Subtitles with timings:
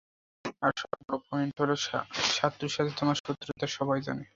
[0.61, 1.75] আর সবথেকে বড় পয়েন্ট হলো,
[2.37, 4.23] সাত্তুর সাথে তোমার শত্রুতা, সবাই জানে।